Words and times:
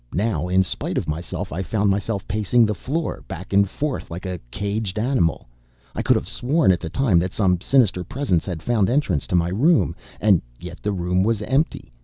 Now, 0.15 0.47
in 0.47 0.63
spite 0.63 0.97
of 0.97 1.07
myself, 1.07 1.51
I 1.53 1.61
found 1.61 1.91
myself 1.91 2.27
pacing 2.27 2.65
the 2.65 2.73
floor, 2.73 3.23
back 3.27 3.53
and 3.53 3.69
forth 3.69 4.09
like 4.09 4.25
a 4.25 4.39
caged 4.49 4.97
animal. 4.97 5.47
I 5.93 6.01
could 6.01 6.15
have 6.15 6.27
sworn, 6.27 6.71
at 6.71 6.79
the 6.79 6.89
time, 6.89 7.19
that 7.19 7.33
some 7.33 7.61
sinister 7.61 8.03
presence 8.03 8.43
had 8.43 8.63
found 8.63 8.89
entrance 8.89 9.27
to 9.27 9.35
my 9.35 9.49
room. 9.49 9.95
Yet 10.59 10.81
the 10.81 10.91
room 10.91 11.21
was 11.21 11.43
empty. 11.43 11.91